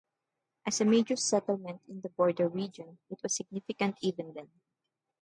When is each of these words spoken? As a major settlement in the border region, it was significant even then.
As 0.65 0.81
a 0.81 0.85
major 0.85 1.15
settlement 1.15 1.79
in 1.87 2.01
the 2.01 2.09
border 2.09 2.49
region, 2.49 2.97
it 3.11 3.21
was 3.21 3.35
significant 3.35 3.99
even 4.01 4.33
then. 4.33 4.49